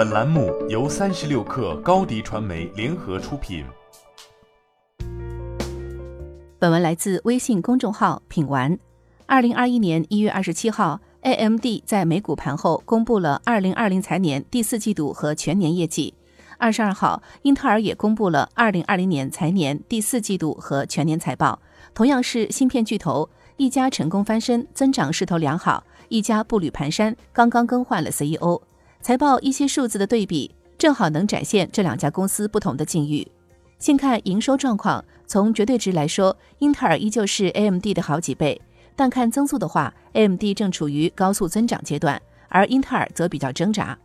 [0.00, 3.62] 本栏目由三十六氪高低传媒联合出品。
[6.58, 8.78] 本文来自微信公众号“品玩”。
[9.28, 16.14] 二零二一年一月二十七号，AMD 在美股盘后公布了二零二零财年第四季度和全年业绩。
[16.56, 21.60] 二十二号，英特尔也公布了二零二零年财年第四季度和全年财报。
[21.92, 23.28] 同样是芯片巨头，
[23.58, 28.62] 一家成功翻身，增长势头良好；一家步履蹒跚，刚刚更换了 CEO。
[29.02, 33.26] 财报一些数字的对比，正好能展现这两家公司不同的境遇。
[33.78, 38.60] 先看营收状况，从绝对值来说，英特尔依旧是 AMD 的好几倍，
[38.94, 43.98] 但看增速的话，AMD 正处于高速增长阶段，而英特尔则比较挣扎。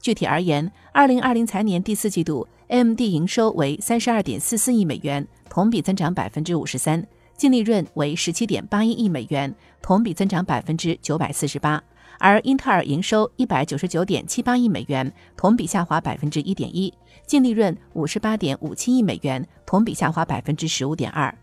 [0.00, 7.04] 具体而言，二零二零财年第四季度，AMD 营收为三十二点四四亿美元，同比增长百分之五十三，
[7.36, 11.82] 净利润为十七点八一亿美元，同比增长百分之九百四十八。
[12.18, 16.92] 而英特尔营收一百九十九点七八亿美元，同比下滑百分之一点一，
[17.26, 21.36] 净利润五十八点五七亿美元，同比下滑百分之十五点二。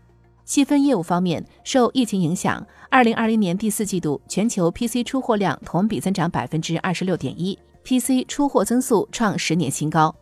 [0.44, 10.14] 细分业务方面，受疫情影响，二零二零年第四季度全球 PC 出货量同比增长百分之二十六点一，PC 出货增速创十年新高。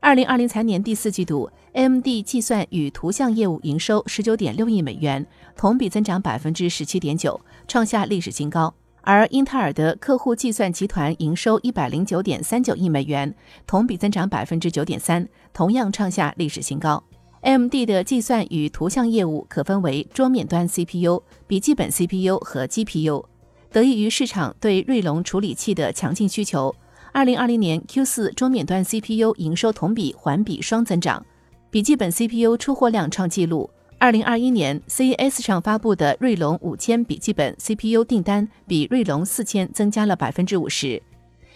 [0.00, 5.24] 二零二零财年第四季度，AMD 计算与图像业务营收十九点六亿美元，
[5.56, 8.74] 同比增长百分之十七点九，创下历史新高。
[9.02, 13.34] 而英特尔的客户计算集团营收一百零九点三九亿美元，
[13.66, 17.02] 同比增长百分之九点三，同样创下历史新高。
[17.40, 23.24] AMD 的计算与图像业务可分为桌面端 CPU、笔记本 CPU 和 GPU。
[23.72, 26.72] 得益于市场对锐龙处理器的强劲需求，
[27.10, 31.26] 二零二零年 Q 四桌面端 CPU 营收同比、环比双增长，
[31.70, 33.68] 笔记本 CPU 出货量创纪录。
[34.02, 41.00] 二零二一年 CES 上发布的锐龙五千笔记本 CPU 订单比锐龙四千增加了百分之五十。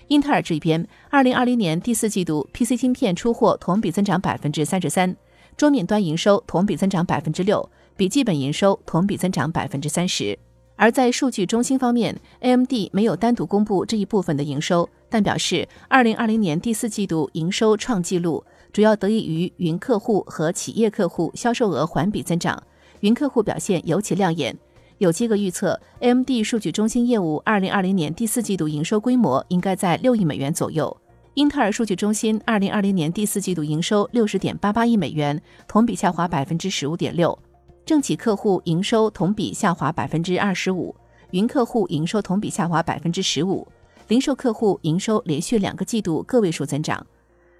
[0.06, 5.17] 英特尔这边，二零二零年第四季度 PC 芯片出货同比增长百分之三十三，
[5.56, 10.39] 桌面端营收同比增长百分之六，笔记本营收同比增长百分之三十。
[10.77, 18.45] 而在数据中心方面，AMD 没有单独公布这一部分的营收，但表示二零二零年第四季度营收创纪录。
[18.72, 22.62] 主要得益于云客户和企业客户销售额环比增长，
[23.00, 24.56] 云客户表现尤其亮眼。
[24.98, 30.96] 有机构预测，AMD 数据中心业务二零二零年第四季度营收规模应该在六亿美元左右。
[31.34, 35.38] 英特尔数据中心二零二零年第四季度营收六十点八八亿美元，
[35.68, 37.38] 同比下滑百分之十五点六。
[37.84, 40.96] 政企客户营收同比下滑百分之二十五，
[41.33, 43.68] 云客户营收同比下滑百分之十五，
[44.08, 47.06] 零售客户营收连续两个季度个位数增长。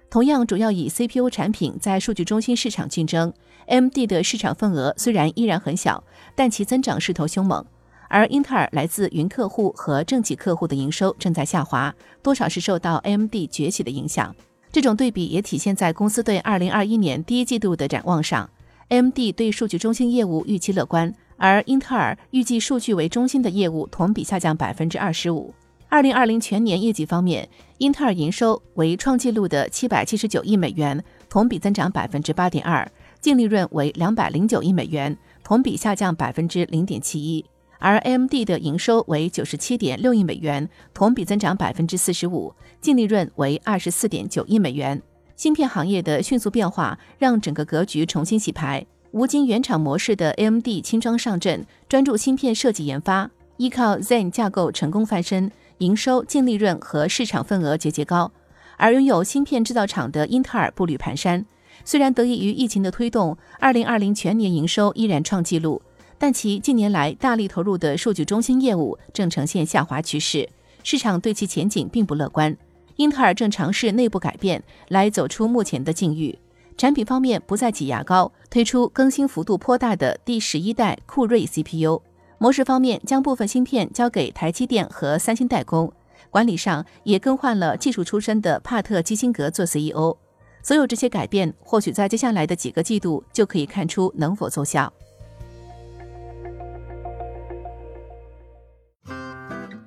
[0.09, 3.31] 同样主要以 CPU 产品在数据中心市场竞争
[3.65, 6.01] ，AMD 的市场份额虽然依然很小，
[6.33, 7.63] 但其增长势头凶猛。
[8.09, 14.33] 而英特尔来自云客户和政企客户的营收正在下滑，多少是受到 AMD 崛起的影响。
[14.71, 18.49] 这种对比也体现在公司对2021年第一季度的展望上
[18.87, 25.53] ，AMD 对数据中心业务预期乐观，而英特尔预计数据为中心的业务同比下降百分之二十五。
[25.89, 32.85] 二零二零全年业绩方面，英特尔营收为创纪录的七百七十九亿美元，同比增长百分之八点二，
[33.21, 37.45] 净利润为两百零九亿美元，同比下降百分之零点七一。
[37.79, 45.01] 而 AMD 的营收为九十七点六亿美元，同比增长百分之四十五，净利润为二十四点九亿美元。
[45.37, 55.49] 芯片行业的迅速变化让整个格局重新洗牌，无经原厂模式的 AMD 轻装上阵，专注芯片设计研发，依靠 Zen 架构成功翻身。
[55.79, 58.31] 营收、净利润和市场份额节节高，
[58.77, 61.45] 而拥有芯片制造厂的英特尔步履蹒跚。
[61.85, 65.81] 虽然得益于疫情的推动，二零二零全年营收依然创纪录，
[66.17, 70.49] 但其近年来大力投入的数据中心业务正呈现下滑趋势，
[70.83, 72.57] 市场对其前景并不乐观。
[72.95, 76.37] 英特尔正尝试内部改变来走出目前的境遇。
[76.75, 82.01] 产品方面不再挤牙膏，推出更新幅度颇大的第十一代酷睿 CPU。
[82.39, 85.89] 模式方面，将部分芯片交给台积电和三星代工；
[86.29, 90.15] 管理上也更换了技术出身的帕特基辛格做 CEO。
[90.61, 94.91] 所有这些改变，或许在接下来的几个季度就可以看出能否奏效。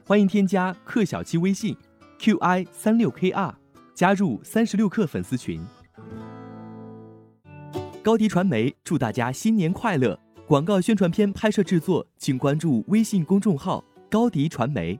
[0.04, 1.76] 欢迎添加克小七微信
[2.18, 3.54] qi 三六 kr，
[3.94, 5.64] 加入三十六氪粉丝群。
[8.02, 10.18] 高迪传媒祝大家新年快乐！
[10.50, 14.98] 广告宣传片拍摄制作，请关注微信公众号“高迪传媒”。